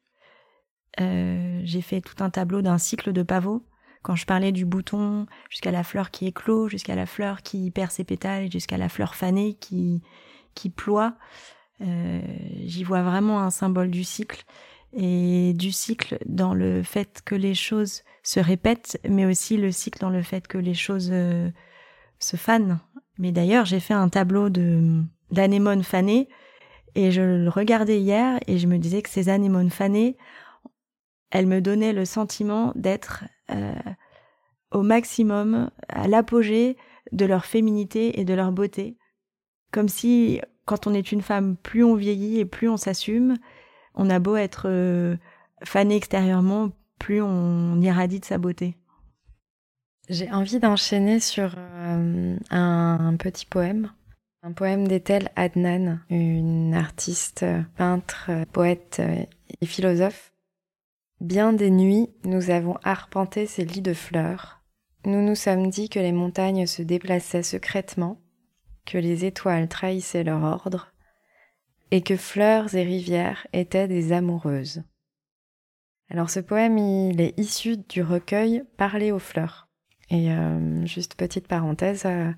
[1.01, 3.67] Euh, j'ai fait tout un tableau d'un cycle de pavots.
[4.03, 7.91] Quand je parlais du bouton jusqu'à la fleur qui éclot, jusqu'à la fleur qui perd
[7.91, 10.03] ses pétales, jusqu'à la fleur fanée qui
[10.55, 11.15] qui ploie.
[11.81, 12.21] Euh,
[12.65, 14.45] j'y vois vraiment un symbole du cycle
[14.93, 20.01] et du cycle dans le fait que les choses se répètent, mais aussi le cycle
[20.01, 21.51] dans le fait que les choses euh,
[22.19, 22.79] se fanent.
[23.19, 26.29] Mais d'ailleurs, j'ai fait un tableau de d'anémones fanées
[26.95, 30.17] et je le regardais hier et je me disais que ces anémones fanées,
[31.31, 33.75] elles me donnaient le sentiment d'être euh,
[34.71, 36.77] au maximum, à l'apogée
[37.13, 38.97] de leur féminité et de leur beauté.
[39.75, 43.39] Comme si, quand on est une femme, plus on vieillit et plus on s'assume,
[43.97, 45.17] on a beau être euh,
[45.65, 48.77] fané extérieurement, plus on irradie de sa beauté.
[50.09, 53.91] J'ai envie d'enchaîner sur euh, un, petit poème,
[54.45, 57.45] Un poème d'Ethel Adnan, une artiste,
[57.77, 59.03] peintre, poète
[59.61, 60.33] et philosophe.
[61.21, 64.61] Bien des nuits, nous avons arpenté ces lits de fleurs.
[65.05, 68.21] Nous nous sommes dit que les montagnes se déplaçaient secrètement,
[68.87, 70.93] que les étoiles trahissaient leur ordre,
[71.91, 74.83] et que fleurs et rivières étaient des amoureuses.
[76.11, 79.69] Alors ce poème, il est issu du recueil Parler aux fleurs.
[80.11, 82.31] Et euh, juste petite parenthèse, euh,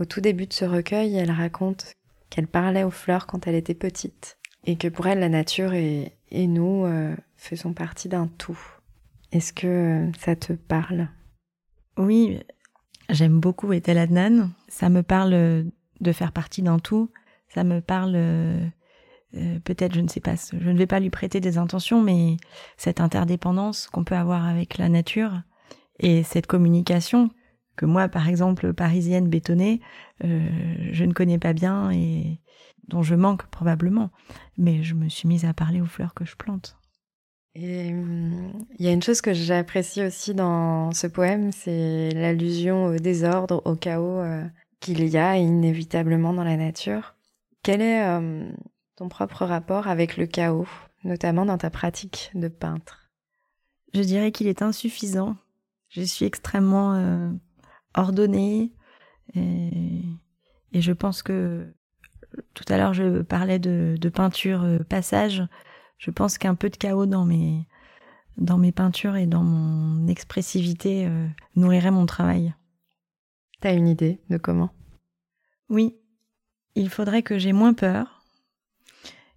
[0.00, 1.94] au tout début de ce recueil, elle raconte
[2.30, 6.12] qu'elle parlait aux fleurs quand elle était petite et que pour elle, la nature et,
[6.32, 8.58] nous euh, faisons partie d'un tout.
[9.32, 11.08] Est-ce que ça te parle?
[11.96, 12.40] Oui,
[13.08, 14.50] j'aime beaucoup Ethel Adnan.
[14.68, 17.10] Ça me parle de faire partie d'un tout.
[17.48, 18.12] Ça me parle
[19.64, 22.36] peut-être, je ne sais pas, je ne vais pas lui prêter des intentions, mais
[22.76, 25.42] cette interdépendance qu'on peut avoir avec la nature
[26.00, 27.30] et cette communication
[27.76, 29.80] que moi, par exemple, parisienne bétonnée,
[30.24, 30.48] euh,
[30.92, 32.40] je ne connais pas bien et
[32.88, 34.10] dont je manque probablement.
[34.56, 36.78] Mais je me suis mise à parler aux fleurs que je plante.
[37.54, 42.86] Et hum, il y a une chose que j'apprécie aussi dans ce poème, c'est l'allusion
[42.86, 44.44] au désordre, au chaos euh,
[44.80, 47.14] qu'il y a inévitablement dans la nature.
[47.62, 48.54] Quel est hum,
[48.96, 50.68] ton propre rapport avec le chaos,
[51.04, 53.10] notamment dans ta pratique de peintre?
[53.94, 55.36] Je dirais qu'il est insuffisant.
[55.88, 57.30] Je suis extrêmement euh,
[57.94, 58.72] ordonnée
[59.34, 60.02] et,
[60.72, 61.72] je pense que
[62.52, 65.42] tout à l'heure je parlais de, peinture euh, passage.
[65.96, 67.66] Je pense qu'un peu de chaos dans mes
[68.36, 72.54] dans mes peintures et dans mon expressivité euh, nourrirait mon travail.
[73.60, 74.70] T'as une idée de comment?
[75.68, 75.96] Oui,
[76.74, 78.22] il faudrait que j'ai moins peur.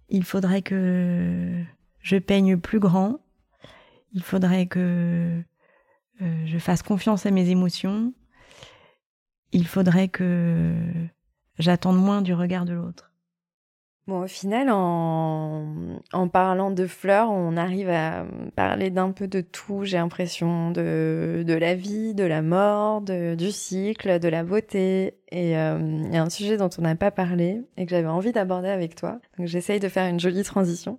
[0.08, 1.64] Il faudrait que
[2.00, 3.20] je peigne plus grand,
[4.12, 5.42] il faudrait que
[6.20, 8.12] euh, je fasse confiance à mes émotions,
[9.52, 10.74] il faudrait que
[11.58, 13.09] j'attende moins du regard de l'autre.
[14.06, 18.24] Bon, au final, en, parlant de fleurs, on arrive à
[18.56, 23.50] parler d'un peu de tout, j'ai l'impression, de, de la vie, de la mort, du
[23.52, 25.14] cycle, de la beauté.
[25.30, 28.08] Et euh, il y a un sujet dont on n'a pas parlé et que j'avais
[28.08, 29.20] envie d'aborder avec toi.
[29.38, 30.98] Donc j'essaye de faire une jolie transition.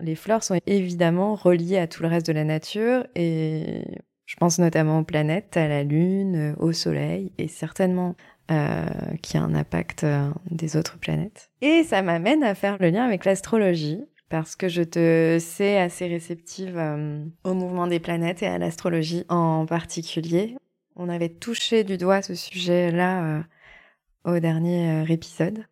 [0.00, 3.82] Les fleurs sont évidemment reliées à tout le reste de la nature et
[4.26, 8.14] je pense notamment aux planètes, à la Lune, au Soleil et certainement
[8.50, 8.86] euh,
[9.22, 11.50] qui a un impact euh, des autres planètes.
[11.62, 16.06] Et ça m'amène à faire le lien avec l'astrologie, parce que je te sais assez
[16.06, 20.56] réceptive euh, au mouvement des planètes et à l'astrologie en particulier.
[20.94, 23.42] On avait touché du doigt ce sujet-là
[24.24, 25.66] au dernier épisode.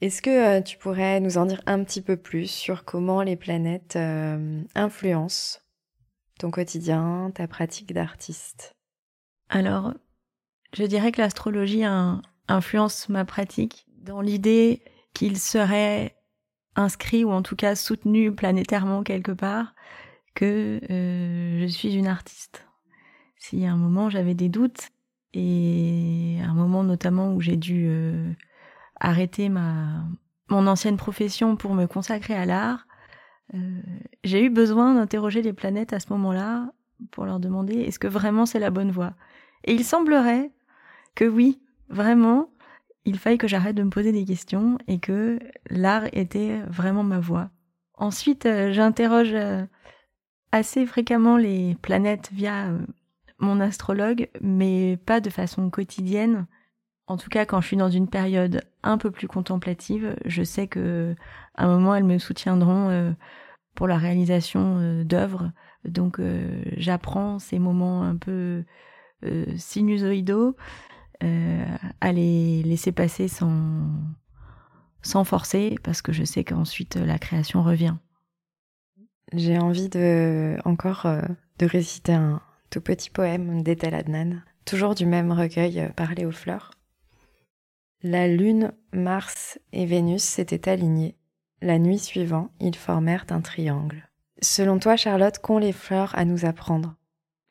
[0.00, 3.96] Est-ce que tu pourrais nous en dire un petit peu plus sur comment les planètes
[4.74, 5.60] influencent
[6.40, 8.74] ton quotidien, ta pratique d'artiste?
[9.48, 9.94] Alors,
[10.72, 11.84] je dirais que l'astrologie
[12.48, 14.82] influence ma pratique dans l'idée
[15.14, 16.16] qu'il serait
[16.76, 19.74] inscrit ou en tout cas soutenu planétairement quelque part
[20.34, 22.66] que euh, je suis une artiste.
[23.52, 24.90] Y a un moment j'avais des doutes
[25.32, 28.32] et un moment notamment où j'ai dû euh,
[28.98, 30.04] arrêter ma
[30.48, 32.86] mon ancienne profession pour me consacrer à l'art,
[33.54, 33.80] euh,
[34.24, 36.70] j'ai eu besoin d'interroger les planètes à ce moment-là
[37.10, 39.14] pour leur demander est-ce que vraiment c'est la bonne voie?
[39.64, 40.50] Et il semblerait
[41.16, 42.50] que oui, vraiment,
[43.04, 47.18] il faille que j'arrête de me poser des questions et que l'art était vraiment ma
[47.18, 47.50] voie.
[47.94, 49.64] Ensuite, euh, j'interroge euh,
[50.52, 52.78] assez fréquemment les planètes via euh,
[53.38, 56.46] mon astrologue, mais pas de façon quotidienne.
[57.06, 60.66] En tout cas, quand je suis dans une période un peu plus contemplative, je sais
[60.66, 61.14] que
[61.54, 63.14] à un moment elles me soutiendront
[63.76, 65.52] pour la réalisation d'œuvres.
[65.84, 66.20] Donc,
[66.76, 68.64] j'apprends ces moments un peu
[69.56, 70.56] sinusoïdaux
[71.20, 73.88] à les laisser passer sans,
[75.02, 77.94] sans forcer, parce que je sais qu'ensuite la création revient.
[79.32, 81.22] J'ai envie de encore euh,
[81.58, 86.32] de réciter un tout petit poème d'Ethel Adnan, toujours du même recueil euh, Parler aux
[86.32, 86.70] fleurs.
[88.02, 91.16] La lune, Mars et Vénus s'étaient alignés.
[91.60, 94.08] La nuit suivante, ils formèrent un triangle.
[94.42, 96.94] Selon toi, Charlotte, qu'ont les fleurs à nous apprendre?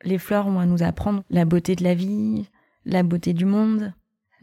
[0.02, 2.48] Les fleurs ont à nous apprendre la beauté de la vie,
[2.86, 3.92] la beauté du monde,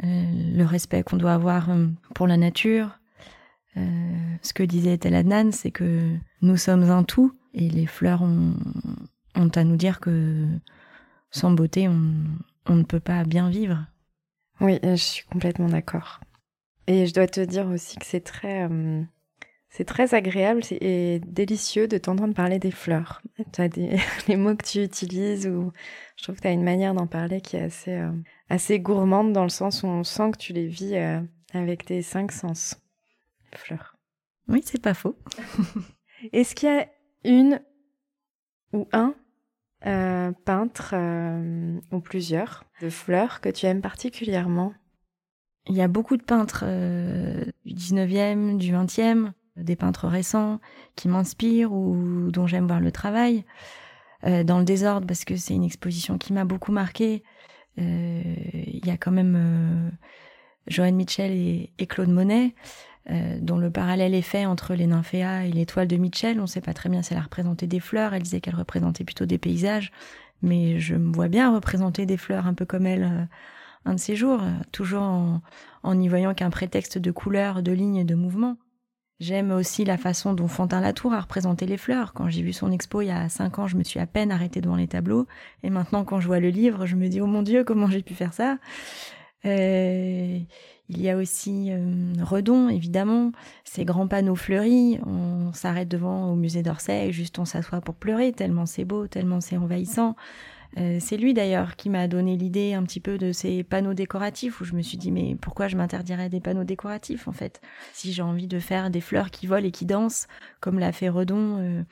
[0.03, 2.99] euh, le respect qu'on doit avoir euh, pour la nature.
[3.77, 8.53] Euh, ce que disait Tel c'est que nous sommes un tout et les fleurs ont,
[9.33, 10.45] à nous dire que
[11.31, 13.85] sans beauté, on ne peut pas bien vivre.
[14.61, 16.19] Oui, je suis complètement d'accord.
[16.85, 18.67] Et je dois te dire aussi que c'est très,
[19.75, 23.23] c'est très agréable et délicieux de t'entendre parler des fleurs.
[23.53, 25.71] Tu as des, les mots que tu utilises ou
[26.15, 28.11] je trouve que tu as une manière d'en parler qui est assez, euh,
[28.49, 31.19] assez gourmande dans le sens où on sent que tu les vis euh,
[31.53, 32.79] avec tes cinq sens.
[33.55, 33.97] Fleur.
[34.47, 35.17] Oui, c'est pas faux.
[36.33, 36.87] Est-ce qu'il y a
[37.23, 37.59] une
[38.73, 39.15] ou un
[39.87, 40.93] euh, peintre
[41.91, 44.75] ou plusieurs de fleurs que tu aimes particulièrement?
[45.67, 50.59] Il y a beaucoup de peintres euh, du 19e, du 20e, des peintres récents
[50.95, 53.45] qui m'inspirent ou dont j'aime voir le travail.
[54.25, 57.23] Euh, dans le désordre, parce que c'est une exposition qui m'a beaucoup marqué.
[57.79, 58.21] Euh,
[58.67, 59.89] il y a quand même euh,
[60.67, 62.55] Joanne Mitchell et, Claude Monet.
[63.11, 66.39] Euh, dont le parallèle est fait entre les nymphéas et l'étoile de Mitchell.
[66.39, 68.55] On ne sait pas très bien si elle a représenté des fleurs, elle disait qu'elle
[68.55, 69.91] représentait plutôt des paysages,
[70.41, 73.27] mais je me vois bien représenter des fleurs un peu comme elle
[73.83, 74.39] un de ces jours,
[74.71, 75.41] toujours en,
[75.83, 78.55] en voyant qu'un prétexte de couleurs, de lignes et de mouvements.
[79.23, 82.11] J'aime aussi la façon dont Fontaine Latour a représenté les fleurs.
[82.11, 84.33] Quand j'ai vu son expo il y a cinq ans, je me suis à peine
[84.33, 85.27] arrêtée devant les tableaux.
[85.63, 88.01] Et maintenant, quand je vois le livre, je me dis, oh mon Dieu, comment j'ai
[88.01, 88.57] pu faire ça?
[89.45, 90.39] Euh,
[90.89, 93.31] Il y a aussi euh, Redon, évidemment,
[93.63, 94.99] ces grands panneaux fleuris.
[95.05, 99.07] On s'arrête devant au musée d'Orsay et juste on s'assoit pour pleurer, tellement c'est beau,
[99.07, 100.17] tellement c'est envahissant.
[100.77, 104.59] Euh, c'est lui d'ailleurs qui m'a donné l'idée un petit peu de ces panneaux décoratifs
[104.59, 107.61] où je me suis dit mais pourquoi je m'interdirais des panneaux décoratifs en fait?
[107.93, 110.27] Si j'ai envie de faire des fleurs qui volent et qui dansent
[110.61, 111.83] comme l'a fait Redon euh,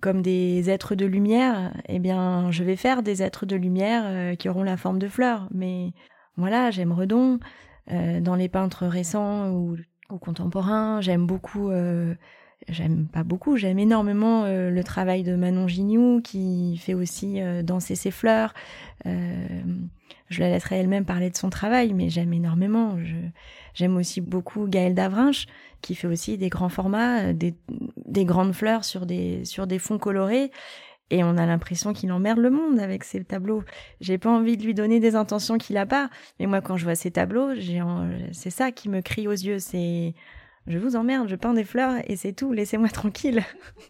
[0.00, 4.34] comme des êtres de lumière eh bien je vais faire des êtres de lumière euh,
[4.36, 5.48] qui auront la forme de fleurs.
[5.52, 5.92] Mais
[6.36, 7.40] voilà j'aime Redon
[8.20, 9.76] dans les peintres récents ou,
[10.10, 11.72] ou contemporains j'aime beaucoup
[12.68, 17.62] j'aime pas beaucoup, j'aime énormément euh, le travail de Manon Gignoux qui fait aussi euh,
[17.62, 18.54] danser ses fleurs.
[19.06, 19.62] Euh,
[20.28, 22.96] je la laisserai elle-même parler de son travail, mais j'aime énormément.
[23.74, 25.46] J'aime aussi beaucoup Gaëlle Davrinche
[25.80, 27.54] qui fait aussi des grands formats, des,
[27.96, 29.42] des grandes fleurs sur des,
[29.78, 30.52] fonds colorés.
[31.12, 33.64] Et on a l'impression qu'il emmerde le monde avec ses tableaux.
[34.00, 36.08] J'ai pas envie de lui donner des intentions qu'il a pas.
[36.38, 37.48] Mais moi, quand je vois ses tableaux,
[38.30, 39.58] c'est ça qui me crie aux yeux.
[39.58, 40.14] C'est,
[40.70, 43.42] je vous emmerde, je peins des fleurs et c'est tout, laissez-moi tranquille.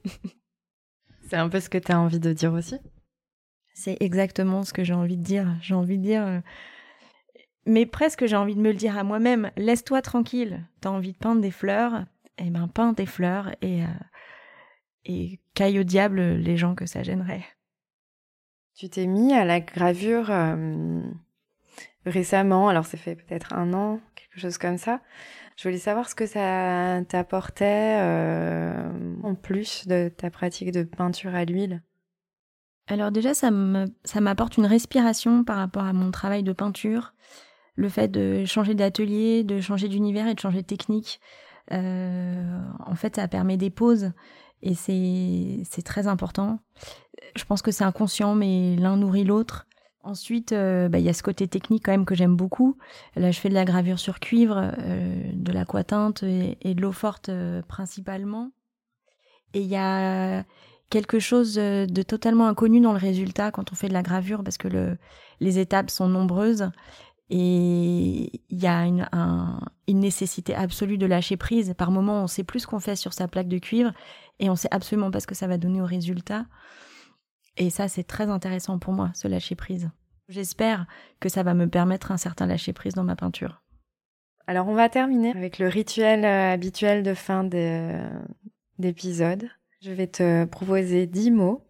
[1.29, 2.77] C'est un peu ce que tu as envie de dire aussi?
[3.73, 5.47] C'est exactement ce que j'ai envie de dire.
[5.63, 6.27] J'ai envie de dire.
[6.27, 6.41] euh,
[7.67, 9.53] Mais presque j'ai envie de me le dire à moi-même.
[9.57, 10.67] Laisse-toi tranquille.
[10.81, 12.05] T'as envie de peindre des fleurs?
[12.39, 13.87] Eh ben, peins des fleurs et, euh,
[15.05, 17.45] et caille au diable les gens que ça gênerait.
[18.75, 21.03] Tu t'es mis à la gravure euh,
[22.07, 25.01] récemment, alors ça fait peut-être un an, quelque chose comme ça.
[25.57, 28.91] Je voulais savoir ce que ça t'apportait euh,
[29.23, 31.83] en plus de ta pratique de peinture à l'huile.
[32.87, 37.15] Alors déjà, ça m'apporte une respiration par rapport à mon travail de peinture.
[37.77, 41.21] Le fait de changer d'atelier, de changer d'univers et de changer de technique,
[41.73, 44.13] euh, en fait, ça permet des pauses
[44.63, 46.59] et c'est très important.
[47.37, 49.67] Je pense que c'est inconscient, mais l'un nourrit l'autre.
[50.03, 52.79] Ensuite, euh, bah, il y a ce côté technique quand même que j'aime beaucoup.
[53.17, 57.29] Là, je fais de la gravure sur cuivre, euh, de l'aquatinte et, de l'eau forte
[57.29, 58.51] euh, principalement.
[59.53, 60.45] Et il y a
[60.89, 64.59] quelque chose de totalement inconnu dans le résultat quand on fait de la gravure parce
[64.59, 64.97] que le,
[65.41, 66.71] les étapes sont nombreuses
[67.31, 71.75] et il y a une, un- une nécessité absolue de lâcher prise.
[71.77, 73.93] Par moment, on sait plus ce qu'on fait sur sa plaque de cuivre
[74.41, 76.47] et on sait absolument pas ce que ça va donner au résultat.
[77.61, 79.91] Et ça, c'est très intéressant pour moi, ce lâcher prise.
[80.29, 80.87] J'espère
[81.21, 83.63] que ça va me permettre un certain lâcher prise dans ma peinture.
[84.47, 88.01] Alors on va terminer avec le rituel euh, habituel de fin de-
[88.79, 89.49] d'épisode.
[89.83, 91.63] Je vais te proposer 10 mots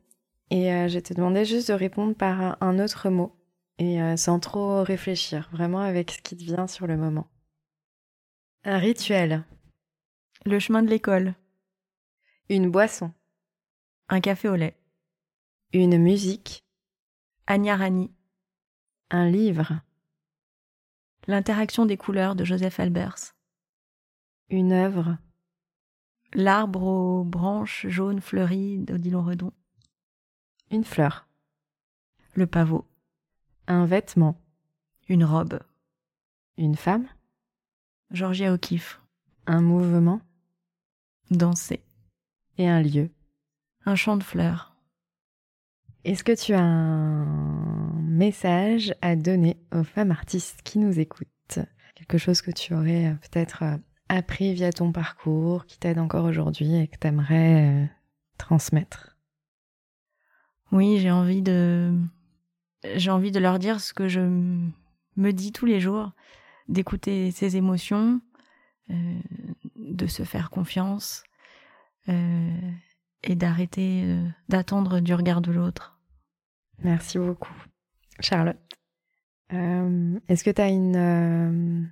[0.51, 3.37] et euh, je vais te demander juste de répondre par un- un autre mot
[3.79, 7.27] et euh, sans trop réfléchir, vraiment avec ce qui te vient sur le moment.
[8.65, 9.43] Un rituel,
[10.47, 11.35] Le chemin de l'école,
[12.49, 13.13] une boisson,
[14.09, 14.77] un café au lait,
[15.73, 16.65] une musique,
[17.47, 18.11] Anya Rani,
[19.11, 19.81] un livre,
[21.27, 23.35] l'interaction des couleurs de Joseph Albers,
[24.49, 25.17] une œuvre,
[26.35, 29.53] l'arbre aux branches jaunes fleuries d'Odilon Redon,
[30.71, 31.29] une fleur,
[32.35, 32.87] le pavot,
[33.67, 34.41] un vêtement,
[35.09, 35.61] une robe,
[36.57, 37.09] une femme,
[38.11, 39.01] Georgia O'Keeffe,
[39.47, 40.21] un mouvement.
[41.31, 41.81] Danser,
[42.59, 43.09] et un lieu.
[43.87, 44.70] un champ de fleurs.
[46.05, 47.25] Est-ce que tu as un
[48.03, 51.59] message à donner aux femmes artistes qui nous écoutent?
[51.95, 53.77] Quelque chose que tu aurais euh, peut-être euh,
[54.09, 57.91] appris via ton parcours, qui t'aide encore aujourd'hui et que tu aimerais
[58.39, 59.19] transmettre?
[60.73, 61.93] Oui, j'ai envie de
[62.95, 66.13] j'ai envie de leur dire ce que je me dis tous les jours,
[66.69, 68.21] d'écouter ses émotions,
[68.91, 69.21] euh,
[69.77, 71.25] de se faire confiance
[72.09, 72.71] euh,
[73.23, 75.99] et d'arrêter euh, d'attendre du regard de l'autre.
[76.83, 77.55] Merci beaucoup,
[78.21, 78.59] Charlotte.
[79.53, 81.83] Euh, Est-ce que tu as une, euh,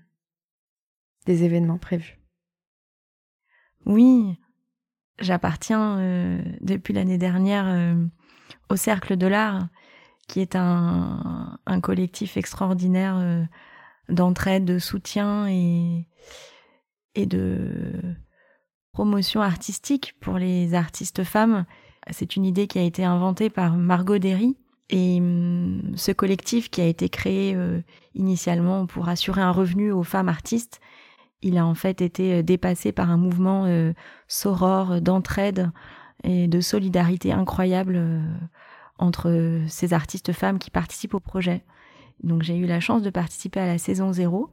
[1.26, 2.18] des événements prévus?
[3.84, 4.38] Oui,
[5.18, 5.96] j'appartiens
[6.60, 7.96] depuis l'année dernière
[8.68, 9.68] au Cercle de l'Art,
[10.26, 13.46] qui est un, un collectif extraordinaire
[14.10, 16.06] d'entraide, de soutien et,
[17.14, 17.92] et de
[18.98, 21.64] promotion artistique pour les artistes femmes.
[22.10, 24.56] C'est une idée qui a été inventée par Margot Derry.
[24.90, 27.56] Et hum, ce collectif qui a été créé
[28.14, 30.80] initialement pour assurer un revenu aux femmes artistes
[31.42, 33.92] il a en fait été euh, dépassé par un mouvement euh,
[34.26, 35.70] soror d'entraide
[36.24, 38.20] et de solidarité incroyable euh,
[38.98, 41.64] entre ces artistes femmes qui participent au projet.
[42.24, 44.50] Donc j'ai eu la chance de participer à la saison 0,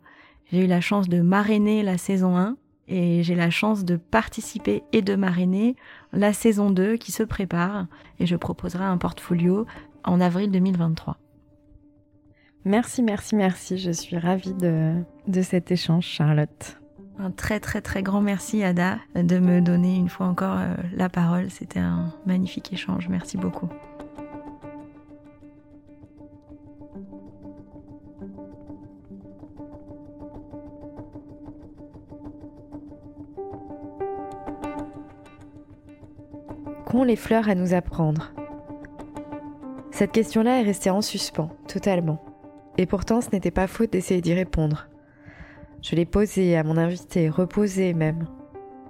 [0.52, 2.58] j'ai eu la chance de marrainer la saison 1
[2.88, 5.76] et j'ai la chance de participer et de marrainer
[6.14, 7.88] la saison 2 qui se prépare
[8.20, 9.66] et je proposerai un portfolio
[10.04, 11.18] en avril 2023.
[12.64, 13.78] Merci, merci, merci.
[13.78, 14.94] Je suis ravie de,
[15.28, 16.80] de cet échange, Charlotte.
[17.18, 21.08] Un très très très grand merci Ada de me donner une fois encore euh, la
[21.08, 21.50] parole.
[21.50, 23.08] C'était un magnifique échange.
[23.08, 23.70] Merci beaucoup.
[37.06, 38.34] Les fleurs à nous apprendre
[39.92, 42.24] Cette question-là est restée en suspens, totalement.
[42.78, 44.88] Et pourtant, ce n'était pas faute d'essayer d'y répondre.
[45.82, 48.28] Je l'ai posé à mon invité, reposé même,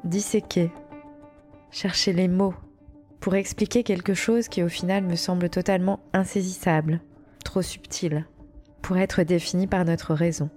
[0.03, 0.71] disséqué,
[1.69, 2.53] chercher les mots
[3.19, 7.01] pour expliquer quelque chose qui au final me semble totalement insaisissable,
[7.43, 8.25] trop subtil,
[8.81, 10.49] pour être défini par notre raison.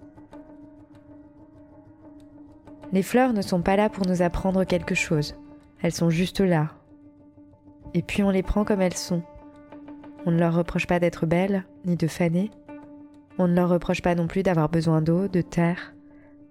[2.93, 5.35] Les fleurs ne sont pas là pour nous apprendre quelque chose,
[5.83, 6.78] elles sont juste là.
[7.95, 9.23] Et puis on les prend comme elles sont.
[10.27, 12.51] On ne leur reproche pas d'être belles, ni de faner,
[13.39, 15.95] on ne leur reproche pas non plus d'avoir besoin d'eau, de terre,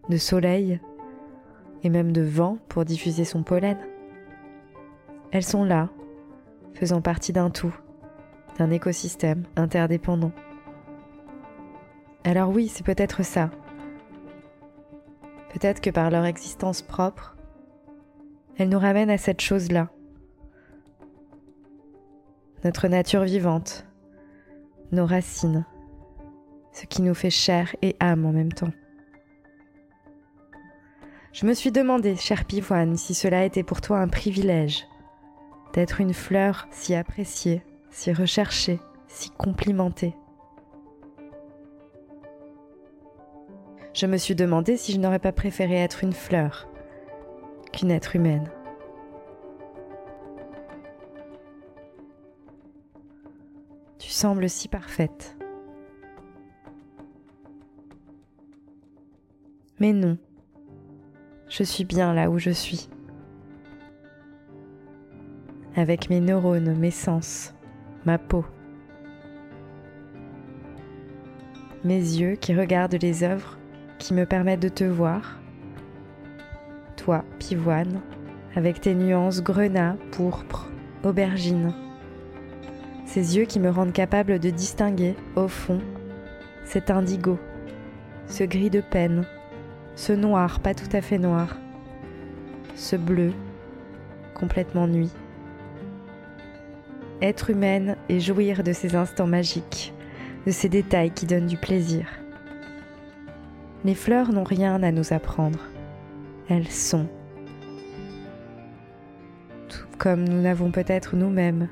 [0.07, 0.79] de soleil
[1.83, 3.77] et même de vent pour diffuser son pollen.
[5.31, 5.89] Elles sont là,
[6.73, 7.75] faisant partie d'un tout,
[8.57, 10.31] d'un écosystème interdépendant.
[12.23, 13.51] Alors oui, c'est peut-être ça.
[15.53, 17.35] Peut-être que par leur existence propre,
[18.57, 19.89] elles nous ramènent à cette chose-là.
[22.67, 23.85] Notre nature vivante,
[24.91, 25.65] nos racines,
[26.73, 28.73] ce qui nous fait chair et âme en même temps.
[31.31, 34.85] Je me suis demandé, cher Pivoine, si cela était pour toi un privilège
[35.71, 40.13] d'être une fleur si appréciée, si recherchée, si complimentée.
[43.93, 46.67] Je me suis demandé si je n'aurais pas préféré être une fleur
[47.71, 48.51] qu'une être humaine.
[54.17, 55.37] Sembles si parfaite.
[59.79, 60.17] Mais non,
[61.49, 62.89] je suis bien là où je suis.
[65.75, 67.53] Avec mes neurones, mes sens,
[68.07, 68.43] ma peau.
[71.83, 73.59] Mes yeux qui regardent les œuvres
[73.99, 75.39] qui me permettent de te voir.
[76.95, 78.01] Toi, pivoine,
[78.55, 80.67] avec tes nuances grenat, pourpre,
[81.03, 81.71] aubergine.
[83.07, 85.79] Ces yeux qui me rendent capable de distinguer, au fond,
[86.65, 87.39] cet indigo,
[88.27, 89.25] ce gris de peine,
[89.95, 91.57] ce noir pas tout à fait noir,
[92.75, 93.31] ce bleu
[94.35, 95.11] complètement nuit.
[97.21, 99.93] Être humaine et jouir de ces instants magiques,
[100.45, 102.07] de ces détails qui donnent du plaisir.
[103.85, 105.59] Les fleurs n'ont rien à nous apprendre,
[106.49, 107.07] elles sont.
[109.69, 111.69] Tout comme nous n'avons peut-être nous-mêmes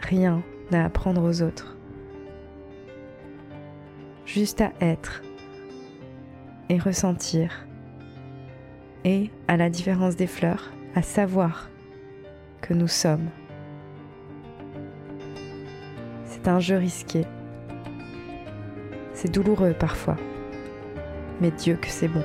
[0.00, 0.42] rien
[0.76, 1.76] à apprendre aux autres.
[4.26, 5.22] Juste à être
[6.68, 7.66] et ressentir.
[9.04, 11.70] Et, à la différence des fleurs, à savoir
[12.60, 13.30] que nous sommes.
[16.26, 17.24] C'est un jeu risqué.
[19.14, 20.16] C'est douloureux parfois.
[21.40, 22.24] Mais Dieu que c'est bon.